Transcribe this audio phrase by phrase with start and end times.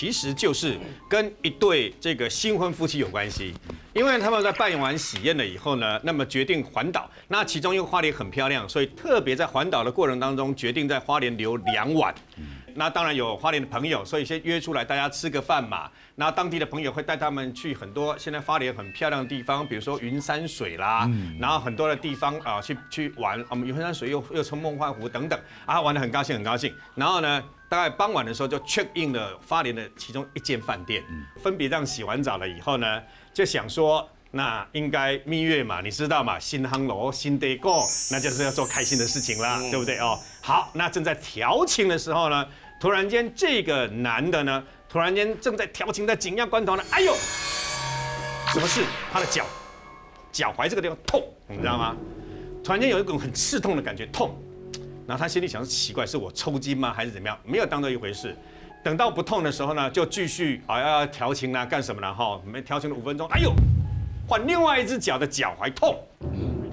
[0.00, 0.78] 其实就是
[1.10, 3.52] 跟一对这个新婚夫妻有关系，
[3.92, 12.14] 因为他们在办完喜宴了以后呢，那么决定环岛，那其中因为花莲很漂亮，所以特别在环岛的过程当中，决定在花莲留两晚。
[12.74, 15.90] 那当然有花莲的朋友，所以先约出来大家吃个饭嘛。
[16.14, 23.44] 那当地的朋友会带他们去很多现在花莲很漂亮的地方，比如说云山水啦，然后很多的地方啊去去玩。
[23.48, 26.74] 我们云山水又又从梦幻湖等等啊，玩的很高兴很高兴。
[26.94, 31.02] 然后呢，大概傍晚的时候就 check in 了花莲的其中一间饭店，
[31.42, 33.02] 分别这样洗完澡了以后呢，
[33.32, 34.08] 就想说。
[34.32, 36.38] 那应该蜜月嘛，你知道嘛？
[36.38, 40.16] 新夯楼，新得过，那就是要做开心的事情啦，对不对哦？
[40.40, 42.46] 好，那正在调情的时候呢，
[42.80, 47.14] 突然间这个男的呢，突然间正在调情的紧要关头呢，哎呦，
[48.54, 48.82] 什么事？
[49.12, 49.44] 他的脚，
[50.32, 51.94] 脚踝这个地方痛，你知道吗？
[52.64, 54.34] 突然间有一种很刺痛的感觉，痛。
[55.06, 56.90] 然后他心里想：奇怪，是我抽筋吗？
[56.90, 57.38] 还是怎么样？
[57.44, 58.34] 没有当做一回事。
[58.82, 62.14] 等到不痛的时候呢，就继续啊要调情啦，干什么了？
[62.14, 63.52] 哈，没调情了五分钟，哎呦！
[64.26, 66.02] 换另外一只脚的脚踝痛，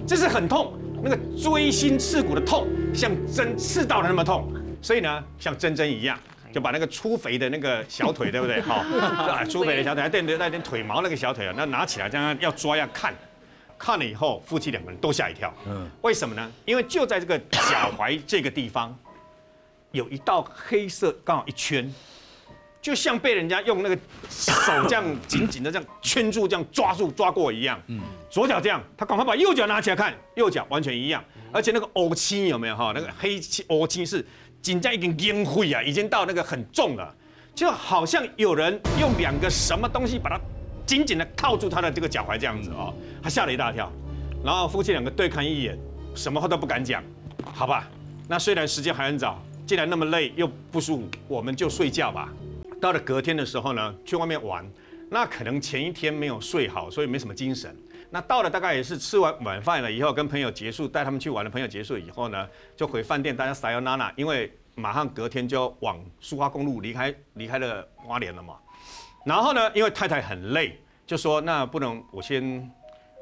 [0.06, 6.18] 这是很痛，那个锥心刺骨的痛，像针刺到了那么痛，所以呢，像珍珍一样，
[6.52, 8.60] 就把那个粗肥的那个小腿，对不对？
[8.60, 8.84] 好，
[9.48, 13.14] 粗肥的小腿，还带着带点腿毛那个小腿啊，那拿起来这样要抓要看，
[13.76, 15.52] 看了以后，夫妻两个人都吓一跳。
[15.66, 16.52] 嗯，为什么呢？
[16.64, 18.96] 因为就在这个脚踝这个地方，
[19.92, 21.92] 有一道黑色刚好一圈。
[22.80, 23.98] 就像被人家用那个
[24.30, 24.52] 手
[24.88, 27.78] 这样紧紧的这样圈住、这样抓住、抓过一样。
[27.88, 31.22] 嗯，左脚这样，他赶快把右脚拿起来看，右脚完全一样。
[31.52, 32.92] 而且那个欧青有没有哈？
[32.94, 34.24] 那个黑青欧青是
[34.68, 37.14] 紧张一根烟灰啊，已经到那个很重了，
[37.54, 40.38] 就好像有人用两个什么东西把它
[40.84, 43.90] 紧紧的套住他的这个脚踝这样子哦，他吓了一大跳。
[44.44, 45.78] 然后夫妻两个对看一眼，
[46.14, 47.02] 什么话都不敢讲。
[47.54, 47.88] 好吧，
[48.28, 52.28] 那虽然时间还很早，既然那么累又不舒服，我们就睡觉吧。
[52.78, 54.62] 到了隔天的时候呢，去外面玩，
[55.08, 57.74] 那可能前一天没有睡好，所以没什么精神。
[58.10, 68.56] 那到了大概也是吃完晚饭了以后，跟朋友结束，带他们去玩的朋友结束以后呢，就回饭店，大家撒 a 娜娜，因为马上隔天就要往苏花公路离开，离开了花莲了嘛。
[69.24, 72.70] 然后呢，因为太太很累，就说那不能，我先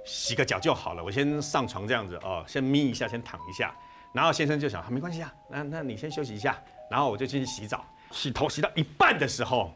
[0.04, 3.74] 洗个脚就好了，我先上床这样子哦，先眯一下，先躺一下。
[4.12, 6.56] 然后先生就想，没关系啊，那那你先休息一下，
[6.88, 7.84] 然后我就进去洗澡。
[8.12, 9.74] 洗头洗到一半的时候，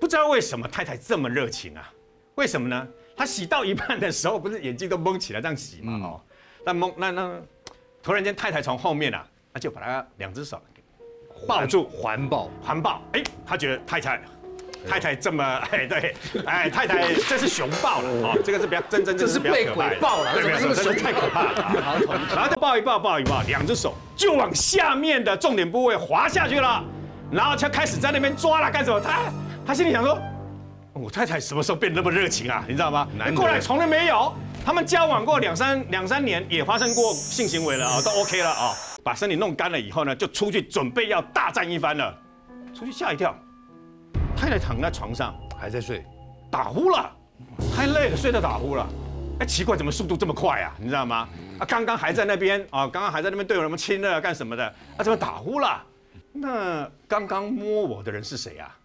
[0.00, 1.92] 不知道为什么太太这么热情啊？
[2.34, 2.88] 为什么呢？
[3.18, 5.98] 他洗到一半的时候，不是眼睛都蒙起来这样洗嘛？
[6.06, 6.20] 哦，
[6.64, 7.40] 那蒙那那，
[8.02, 10.62] 突然间太太从后面啊，那就把他两只手
[11.46, 13.02] 抱住环抱环抱。
[13.12, 14.20] 哎，他觉得太太
[14.88, 16.14] 太太这么 哎对
[16.46, 20.32] 哎太太这是熊抱了哦，这个是比较真真这是被鬼抱了？
[20.40, 22.24] 这太可怕了。
[22.34, 26.84] 然后就抱一抱抱一抱，两只手就往下面的重点部位滑下去了。
[27.30, 28.98] 然后就开始在那边抓了干什么？
[29.00, 29.32] 他
[29.66, 30.18] 他心里想说，
[30.98, 32.64] 我太太什么时候变那么热情啊？
[32.66, 33.06] 你知道吗？
[33.34, 34.32] 过来从来没有，
[34.64, 38.74] 他们交往过两三两三年，也发生过性行为了啊，都 OK 了啊。
[39.04, 42.14] 把身体弄干了以后呢，就出去准备要大战一番了。
[42.74, 43.34] 出去吓一跳，
[44.36, 46.04] 太太躺在床上还在睡，
[46.50, 47.10] 打呼了，
[47.74, 48.86] 太累了睡到打呼了。
[49.40, 50.74] 哎，奇怪，怎么速度这么快啊？
[50.78, 51.28] 你知道吗？
[51.58, 54.66] 啊，刚刚还在那边啊，刚刚还在那边对我什么亲热干什么的，
[54.96, 55.82] 啊，怎么打呼了？
[56.32, 58.77] 那刚刚摸我的人是谁啊？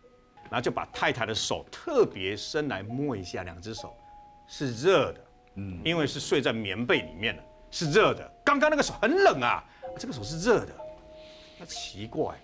[0.53, 3.97] 然后就把太太的手特别伸来摸一下，两只手
[4.46, 5.19] 是热的，
[5.56, 7.41] 嗯，因为是睡在棉被里面的，
[7.72, 8.31] 是热的。
[8.46, 9.64] 刚刚那个手很冷啊，
[9.97, 10.72] 这个手是热的。
[11.58, 12.36] 那奇怪，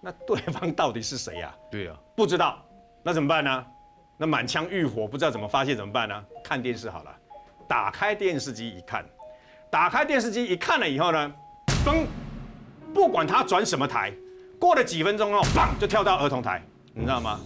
[0.00, 1.52] 那对方到底是谁呀？
[1.68, 2.64] 对啊，不知道。
[3.02, 3.66] 那怎么办呢？
[4.16, 6.24] 那满腔欲火不知道怎么发泄怎么办呢？
[6.44, 7.12] 看电视好了，
[7.66, 9.04] 打开电视机一看，
[9.68, 11.34] 打开电视机一看了以后呢，
[11.84, 12.06] 嘣。
[12.94, 14.14] 不管他转什么台，
[14.60, 16.64] 过了几分钟后，砰就跳到儿童台，
[16.98, 17.38] 你知道吗？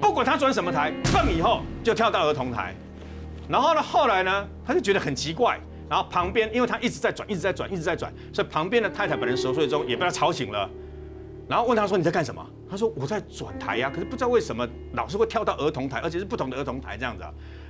[0.00, 2.74] 不管他转什么台，蹦以后就跳到儿童台。
[3.48, 5.60] 然后呢，后来呢，他就觉得很奇怪。
[5.88, 10.68] 然后旁边，因为他一直在转，一直在转，一直在转，所以旁边的太太本人熟睡中也被他吵醒了。
[11.48, 17.22] 然后问他说：“你在干什么？”他说：“我在转台呀，可是不知道为什么老是会跳到儿童台，而且是不同的儿童台这样子。”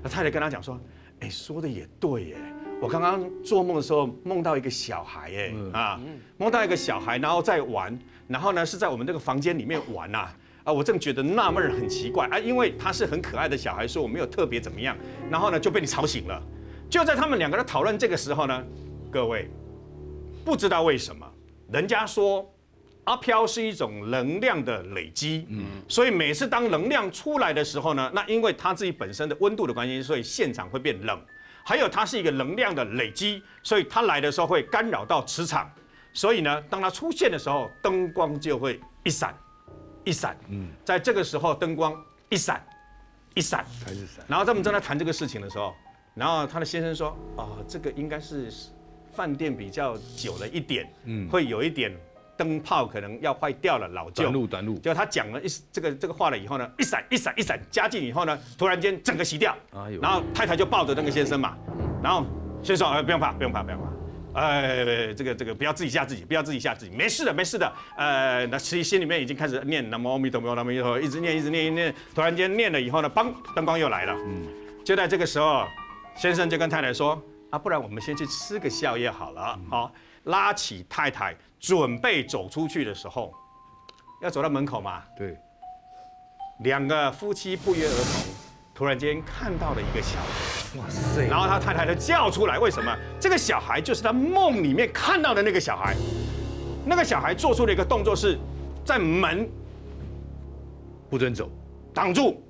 [0.02, 0.80] 那太太跟他讲说
[1.20, 2.36] ：“哎，说的也对耶。”
[2.80, 6.00] 我刚刚做梦的时候梦到一个小孩，哎啊，
[6.38, 10.36] 梦到一个小孩，然后在玩，然后呢是在我们这个房间里面玩呐，啊，
[10.72, 14.96] 我正觉得纳闷很奇怪啊，因为他是很可爱的小孩，说我没有特别怎么样，
[15.30, 16.42] 然后呢就被你吵醒了。
[16.88, 18.64] 就在他们两个人讨论这个时候呢，
[19.10, 19.50] 各位
[20.44, 21.26] 不知道为什么，
[21.72, 22.48] 人家说
[23.04, 31.20] 阿飘是一种能量的累积，嗯，所以每次当能量出来的时候呢，那因为他自己本身的温度的关系，所以现场会变冷。
[31.68, 35.68] 还有它是一个能量的累积，所以它来的时候会干扰到磁场，
[36.12, 39.36] 所以呢，当它出现的时候，灯光就会一闪，
[40.06, 41.92] 一闪，嗯，在这个时候灯光
[42.30, 42.64] 一闪
[43.34, 44.24] 一闪，开始闪。
[44.28, 45.74] 然后他们正在谈这个事情的时候，
[46.14, 48.48] 然后他的先生说：“哦，这个应该是
[49.12, 51.92] 饭店比较久了一点，嗯，会有一点
[52.36, 54.78] 灯泡可能要坏掉了，老旧。”短路短路。
[54.78, 59.56] 就他讲了一这个这个话了以后呢，一闪一闪一闪加进以后呢，突然间整个熄掉，
[60.00, 61.58] 然后太太就抱着那个先生嘛，
[62.00, 62.24] 然后
[62.62, 63.86] 先生说：“呃，不用怕，不用怕，不用怕。”
[64.36, 67.72] 哎，这个这个不要自己吓自己，不要自己吓自己，没事的，没事的。
[67.96, 71.94] 呃，那其实心里面已经开始念南无阿弥陀佛，南无阿弥陀佛，一直念，一直念，一念。
[72.14, 74.12] 突然间念了以后呢，嘣，灯光又来了。
[74.26, 74.46] 嗯，
[74.84, 75.66] 就在这个时候，
[76.14, 77.18] 先生就跟太太说
[77.48, 79.90] ：“啊，不然我们先去吃个宵夜好了。”好，
[80.24, 83.32] 拉起太太准备走出去的时候，
[84.20, 85.02] 要走到门口嘛。
[85.16, 85.34] 对，
[86.60, 88.34] 两个夫妻不约而同。
[88.74, 91.26] 突然间看到了一个小孩，哇塞！
[91.28, 92.94] 然后他太太就叫出来，为什么？
[93.20, 95.94] 这个小孩就是他梦里面看到的那个小孩。
[96.84, 98.38] 那个小孩做出了一个动作，是
[98.84, 99.48] 在门
[101.10, 101.50] 不准走，
[101.92, 102.40] 挡住，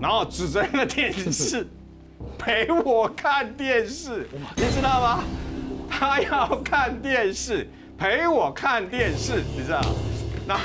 [0.00, 1.66] 然后指着那个电视
[2.38, 5.24] 陪我看电视，你知道吗？
[5.88, 7.66] 他要看电视，
[7.96, 9.80] 陪我看电视，你知道？
[10.46, 10.58] 那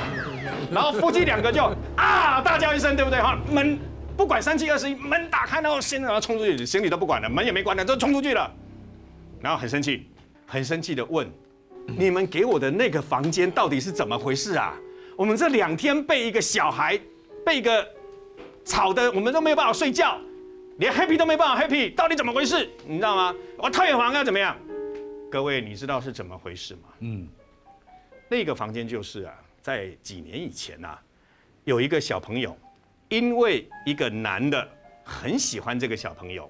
[0.71, 1.63] 然后夫妻两个就
[1.95, 3.21] 啊大叫一声，对不对？
[3.21, 3.79] 哈门。
[4.17, 8.51] 不管三七二十一，门打开，然后先要冲出去，行李都不管了，门也没关了，就冲出去了。
[9.39, 10.09] 然后很生气，
[10.47, 11.29] 很生气的问
[11.85, 14.75] ：“你们给我的那个房间到底是怎么回事啊？
[15.15, 16.99] 我们这两天被一个小孩，
[17.45, 17.87] 被一个
[18.65, 20.19] 吵的，我们都没有办法睡觉，
[20.77, 22.67] 连 happy 都没办法 happy，到底怎么回事？
[22.87, 23.35] 你知道吗？
[23.57, 24.57] 我太房要怎么样？
[25.29, 26.89] 各位，你知道是怎么回事吗？
[27.01, 27.27] 嗯，
[28.27, 30.97] 那个房间就是啊，在几年以前呐，
[31.65, 32.57] 有一个小朋友。
[33.09, 34.67] 因为一个男的
[35.03, 36.49] 很喜欢这个小朋友，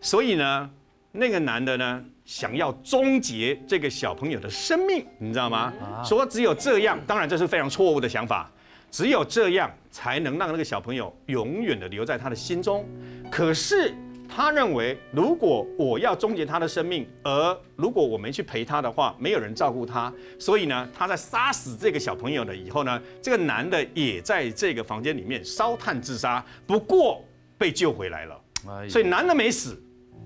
[0.00, 0.70] 所以呢，
[1.10, 5.72] 那个男的呢想要终结这个小朋友的生命，你知道吗？
[6.04, 8.50] 说只有这样，当然这是非常错误的想法，
[8.90, 12.88] 只有这样才能让那个小朋友永远的留在他的心中。
[13.30, 13.94] 可是。
[14.34, 27.22] 他认为，如果我要终结他的生命，而如果我没去陪他的话，没有人照顾他，所以呢，他在杀死这个小朋友了以后呢，这个男的也在这个房间里面烧炭自杀，不过
[27.58, 28.40] 被救回来了。
[28.88, 29.78] 所以男的没死，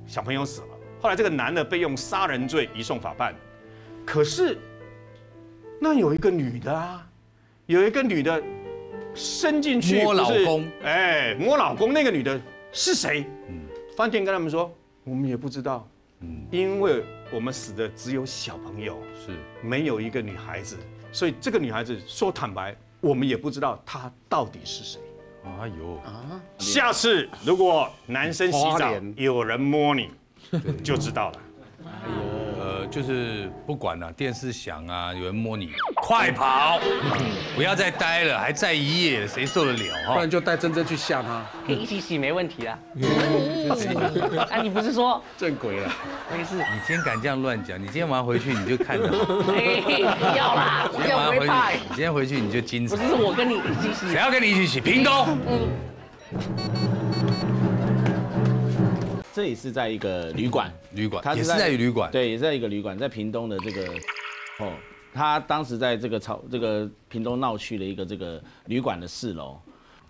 [0.07, 0.69] 小朋友死了。
[1.01, 3.35] 后来这个男的被用杀人罪移送法办。
[4.05, 4.57] 可是，
[5.81, 7.05] 那有一个女的啊，
[7.67, 8.41] 有一个女的
[9.15, 13.25] 伸进去摸老公，哎，摸老公那个女的是谁？
[13.97, 14.71] 饭店跟他们说，
[15.05, 15.89] 我们也不知道，
[16.21, 17.03] 嗯，因为
[17.33, 19.33] 我们死的只有小朋友，是
[19.63, 20.77] 没有一个女孩子，
[21.11, 25.01] 所以这个女孩子说坦白，我们也不知道她到底是谁。
[25.61, 26.39] 哎呦啊！
[26.59, 30.11] 下次如果男生洗澡有人摸你，
[30.85, 31.41] 就知道了。
[32.91, 36.79] 就是不管了，电视响啊，有人摸你，快跑，
[37.55, 40.13] 不要再待了，还在一夜，谁受得了？
[40.13, 42.79] 不然就带珍珍去吓他，可以一起洗没问题啊。
[44.51, 45.93] 哎， 你不是说正鬼了？
[46.33, 46.57] 没事。
[46.57, 47.79] 你今天敢这样乱讲？
[47.81, 49.09] 你今天晚上回去你就看到。
[49.09, 49.53] 不
[50.37, 52.97] 要啦，今天晚上回去，你今天回去你就精彩。
[52.97, 54.81] 不是我跟你一起洗，谁要跟你一起洗？
[54.81, 55.39] 平东。
[55.49, 56.96] 嗯。
[59.37, 63.93] 这里是在一个旅馆，旅馆，也是在旅馆，对，也是在一个旅馆，在屏东的这个，
[64.61, 64.73] 哦，
[65.13, 69.61] 他当时在这个草这个屏东闹区的一个这个旅馆的四楼，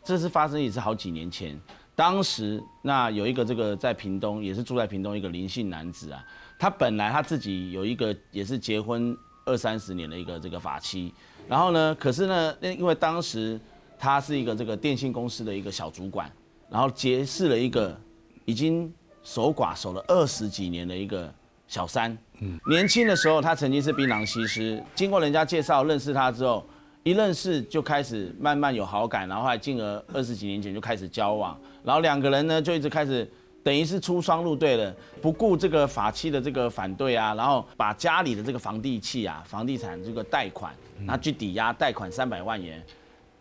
[0.04, 1.60] 这是发生也是好几年前，
[1.96, 6.24] 当时那有一个这个在屏东也是住在屏东一个林姓男子啊，
[6.56, 9.12] 他本来他自己有一个也是结婚
[9.44, 11.12] 二三十年的一个这个法妻，
[11.48, 13.60] 然后呢，可是呢，因为当时
[13.98, 16.30] 他是一个这个电信公司的一个小主管，
[16.70, 18.00] 然后结识了一个
[18.44, 18.94] 已经。
[19.26, 21.28] 守寡守了二十几年的一个
[21.66, 26.64] 小三，嗯，年轻的时候他曾经是槟榔西施，经过人家介绍认识他之后，
[27.02, 33.28] 一认识就开始慢慢有好感，然后还进而二十几年前就开始交往，然后两个人呢就一直开始
[33.64, 42.80] 等于是出双入对了，不顾这个法器的这个反对啊，然后把家里的这个房地契啊、房地产这个贷款拿去抵押贷款三百万元，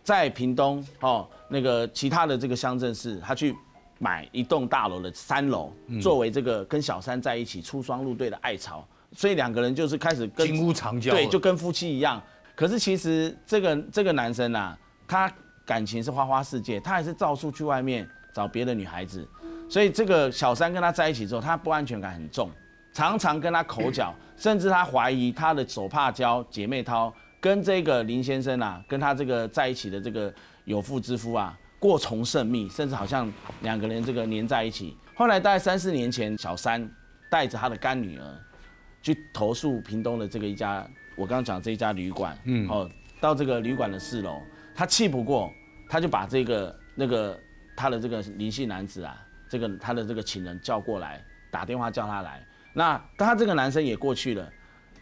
[0.04, 3.56] 在屏东哦那个其他的这个乡镇市，他去。
[4.06, 12.22] 买一栋大楼的三楼，作为这个跟小三在一起出双入对的爱巢，所以两个人就是开始金屋藏娇，对，就跟夫妻一样。
[12.54, 15.32] 可是其实这个这个男生呐，他
[15.66, 19.28] 感情是花花世界，他还是到处去外面找别的女孩子。
[19.68, 22.52] 所以这个小三跟他在一起之后，他不安全感很重，
[22.94, 30.32] 常常跟他口角， 甚至他怀疑他的手帕交姐妹掏跟这个林先生啊，跟他这个在一起的这个
[30.66, 31.58] 有妇之夫啊。
[31.86, 34.98] 过从甚密，甚至好像两个人这个黏在一起。
[35.14, 36.90] 后来大概三四年前，小三
[37.30, 38.26] 带着他的干女儿
[39.04, 40.84] 去投诉屏东的这个一家，
[41.16, 42.90] 我刚刚讲这一家旅馆，嗯，哦，
[43.22, 44.42] 到这个旅馆的四楼，
[44.74, 45.54] 他气不过，
[45.88, 47.40] 他就把这个那个
[47.78, 49.16] 他的这个林姓男子啊，
[49.48, 52.44] 这个他的这个情人叫过来，打电话叫他来。
[52.74, 54.52] 那他这个男生也过去了，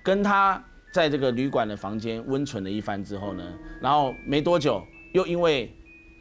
[0.04, 0.62] 跟他
[0.92, 3.44] 在这个旅馆的房间温存了一番之后呢，
[3.80, 5.74] 然后没多久又因为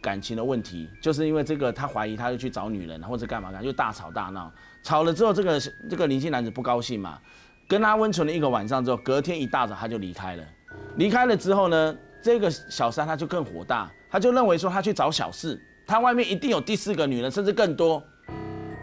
[0.02, 4.52] 感情的问题，就是因为这个他怀疑他又去找女人或者干嘛干就，大吵大闹。
[4.82, 7.18] 吵了之后，这个这个年轻男子不高兴嘛，
[7.68, 10.44] 跟他温存了一个晚上之后，隔天一大早他就离开了。
[10.96, 18.02] 离开了之后呢，这个小三他就更火大，他就认为说他去找小四，他外面一定有第四个女人，甚至更多。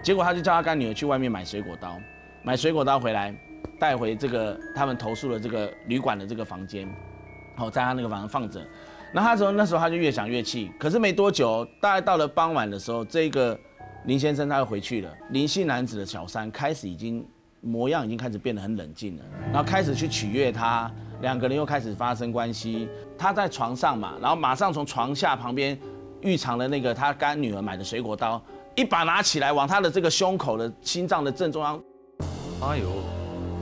[0.02, 2.00] 结果他就叫他干女儿去外面买水果刀，
[2.44, 3.36] 买水果刀回来，
[3.78, 6.90] 带回这个他们投诉的这个旅馆的这个房间，
[7.58, 8.66] 好在他那个房间放着。
[9.12, 13.60] 那他说那时候他就越想越气，可是没多久，大概到了傍晚的时候，这个
[14.06, 15.12] 林先生他又回去了。
[15.32, 17.25] 林姓男子的小三开始已经
[17.62, 22.88] 模样已经开始变得很冷静了，然后开始去取悦他，两个人又开始发生关系。
[23.18, 25.78] 他在床上嘛，然后马上从床下旁边
[26.22, 28.42] 预藏了那个他干女儿买的水果刀，
[28.75, 31.82] 一把拿起来往他的这个胸口的心脏的正中央
[32.62, 32.86] 哎呦，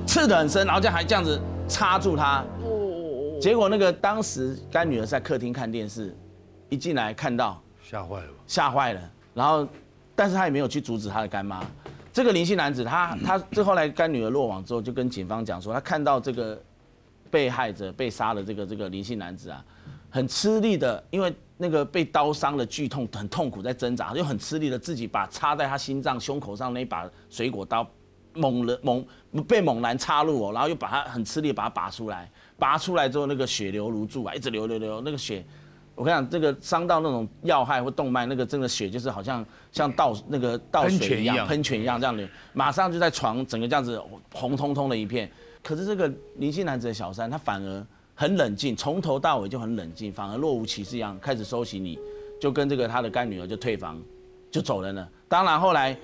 [0.06, 1.40] 刺得很深，然后这样还这样子
[1.70, 2.44] 插住他。
[3.40, 6.16] 结果那个当时干女儿在客厅看电视，
[6.70, 8.30] 一进来看到吓坏了？
[8.48, 9.68] 吓坏了，然后，
[10.16, 11.64] 但是他也没有去阻止他的干妈。
[12.12, 16.60] 这个林姓男子，他他这后来干女儿落网之后，就跟警方讲说，他看到这个
[17.30, 19.64] 被害者被杀的这个这个林姓男子啊，
[20.10, 27.88] 很吃力的，因为那个被刀伤的剧痛很痛苦，在挣扎，就很吃力的自己把插在他心脏胸口上那把水果刀
[28.38, 29.06] 猛人猛
[29.48, 35.44] 被猛男插入哦，然后又把他很吃力把他拔出来，拔出来之后那个血流如注啊，一直流流流，那个血。
[35.96, 44.00] 我跟你讲，这个伤到那种要害或动脉，那个真的血就是好像像倒那个倒水一样，喷泉一样这样流，马上就在床整个这样子
[44.32, 45.28] 红彤彤的一片。
[45.64, 51.98] 可是这个林姓男子的小三，他反而很冷静，从头到尾就很冷静，反而若无其事一样开始收起你，
[52.40, 54.00] 就跟这个他的干女儿就退房，
[54.52, 55.10] 就走人了。
[55.28, 55.98] 当然后来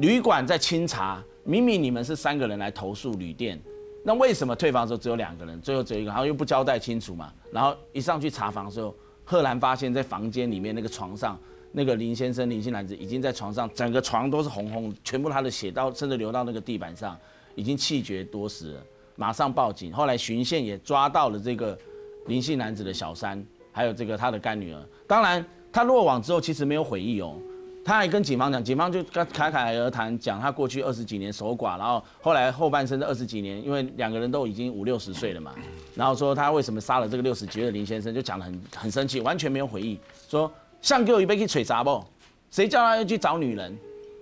[0.00, 3.60] 旅馆在清查，明明你们是三个人来投诉旅店，
[4.04, 7.32] 那为什么退房的时候只有两个人，最后只有一个，然后又不交代清楚嘛？
[7.52, 8.94] 然后一上去查房的时候，
[9.24, 11.38] 赫然发现，在房间里面那个床上，
[11.72, 17.18] 那个林先生林姓男子已经在床上，整个床都是红红，全部他的血到甚至流到那个地板上，
[17.54, 18.80] 已经气绝多时了。
[19.16, 21.78] 马上报警，后来巡线也抓到了这个
[22.26, 24.82] 林姓男子的小三，还有这个他的干女儿。
[25.06, 27.36] 当然，他落网之后其实没有悔意哦，
[27.84, 35.52] 他还跟警方讲，警方就跟侃侃而谈，讲他过去二十几年守寡，然后后来后半生的二十几年，因为两个人都已经五六十岁了嘛，
[35.94, 39.98] 然后说他为什么杀了这个六十几岁的林先生，就讲得很很生气，完全没有回忆，
[40.28, 42.02] 说像给我一杯去锤砸不？
[42.50, 43.76] 谁叫他要去找女人？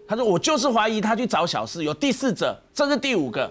[0.08, 3.50] 他说我就是怀疑他去找小四，有第四者，这是第五个，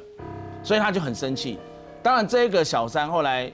[0.64, 1.58] 所以他就很生气。
[2.02, 3.52] 当然，这个小三后来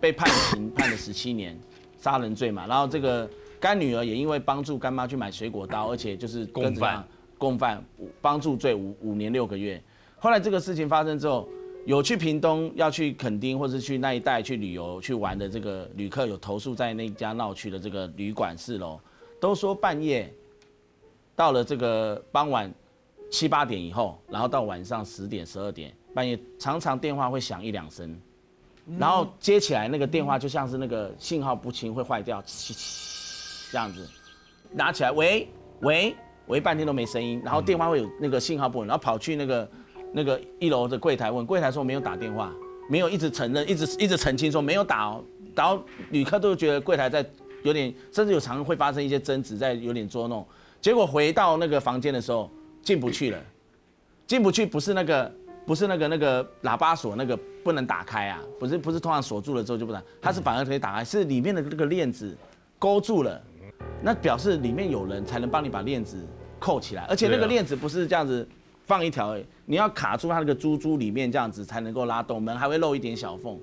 [0.00, 1.58] 被判刑，判了十七年，
[2.00, 2.66] 杀人罪嘛。
[2.66, 3.28] 然后这个
[3.64, 7.02] 干女儿也因为帮助干妈去买水果刀，而且就是跟共犯。
[7.38, 7.82] 共犯
[8.20, 9.82] 帮助罪五五年六个月。
[10.18, 11.48] 后来这个事情发生之后，
[11.86, 19.00] 有去屏东要去垦丁或是去那一带去旅游去玩的这个旅客有投诉在那家闹区的这个旅馆四楼，
[19.40, 20.30] 都说半夜
[21.34, 22.70] 到了这个傍晚
[23.30, 28.14] 七八点以后，然后到晚上十点十二点，半夜常常电话会响一两声，
[28.98, 32.42] 然后接起来那个电话就像是那个信号不清会坏掉，
[33.74, 34.08] 这样子，
[34.70, 35.48] 拿起来喂
[35.80, 36.14] 喂
[36.46, 39.68] 喂半天都没声音，然后电话会有那个信号不稳，然后跑去那个
[40.12, 42.52] 那个一楼的柜台问，柜台说没有打电话，
[42.88, 45.24] 没有一直承认，一直一直澄清说没有打哦，
[45.56, 47.28] 然后旅客都觉得柜台在
[47.64, 50.46] 有点，甚至有常会发生一些争执，在有点捉弄，
[50.80, 52.48] 结果回到那个房间的时候
[52.80, 53.38] 进不去了，
[54.24, 55.34] 进不去不是那个
[55.66, 62.36] 不是那个那个喇叭锁那个不能打开啊，不是不是通常锁住了之后就不能，它是反而可以打开，是里面的那个链子
[62.78, 63.42] 勾住了，
[64.02, 66.18] 那表示里面有人才能帮你把链子
[66.58, 68.46] 扣起来，而且那个链子不是这样子
[68.84, 73.58] 放一条你要卡住它那个珠珠里面这样子才能够拉动门，还会漏一点小缝。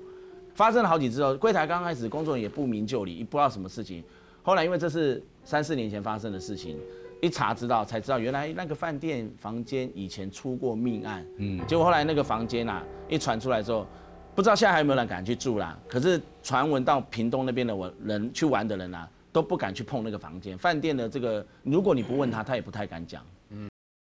[0.54, 4.02] 发生了好几次哦，柜台刚开始工作人员也不明就里，不知道什么事情。
[4.42, 6.76] 后来因为这是三四年前发生的事情，
[7.22, 11.24] 一查知道才知道原来那个饭店房间以前出过命案。
[11.38, 13.86] 嗯，结果后来那个房间啊一传出来之后，
[14.34, 15.78] 不知道现在还有没有人敢去住啦。
[15.88, 20.56] 可是传闻到屏东那边的我人去玩的人啊，都不敢去碰那个房间。
[20.56, 23.24] 饭店的这个，如果你不问他，他也不太敢讲。